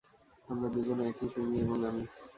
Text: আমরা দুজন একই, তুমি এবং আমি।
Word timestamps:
আমরা 0.47 0.67
দুজন 0.69 0.99
একই, 1.01 1.27
তুমি 1.35 1.55
এবং 1.61 1.77
আমি। 1.85 2.03